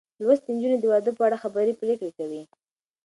لوستې 0.23 0.49
نجونې 0.55 0.77
د 0.79 0.85
واده 0.91 1.11
په 1.17 1.21
اړه 1.27 1.41
خبرې 1.43 1.73
پرېکړې 1.81 2.11
کوي. 2.17 2.41